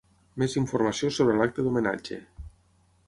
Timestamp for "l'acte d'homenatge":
1.41-2.19